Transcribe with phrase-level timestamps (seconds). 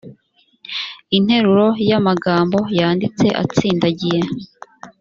[1.17, 4.19] interuro y amagambo yanditse atsindagiye